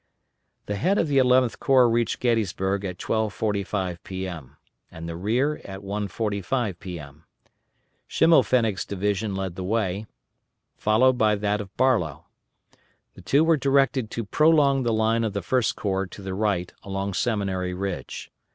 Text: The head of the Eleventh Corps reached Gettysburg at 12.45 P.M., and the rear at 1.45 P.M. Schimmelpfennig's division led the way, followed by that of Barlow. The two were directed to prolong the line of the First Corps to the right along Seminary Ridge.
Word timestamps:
The 0.65 0.77
head 0.77 0.97
of 0.97 1.07
the 1.09 1.19
Eleventh 1.19 1.59
Corps 1.59 1.87
reached 1.87 2.21
Gettysburg 2.21 2.83
at 2.83 2.97
12.45 2.97 3.99
P.M., 4.03 4.57
and 4.89 5.07
the 5.07 5.15
rear 5.15 5.61
at 5.63 5.81
1.45 5.81 6.79
P.M. 6.79 7.25
Schimmelpfennig's 8.09 8.83
division 8.83 9.35
led 9.35 9.53
the 9.55 9.63
way, 9.63 10.07
followed 10.75 11.19
by 11.19 11.35
that 11.35 11.61
of 11.61 11.77
Barlow. 11.77 12.25
The 13.13 13.21
two 13.21 13.43
were 13.43 13.57
directed 13.57 14.09
to 14.09 14.25
prolong 14.25 14.81
the 14.81 14.91
line 14.91 15.23
of 15.23 15.33
the 15.33 15.43
First 15.43 15.75
Corps 15.75 16.07
to 16.07 16.21
the 16.23 16.33
right 16.33 16.73
along 16.81 17.13
Seminary 17.13 17.75
Ridge. 17.75 18.31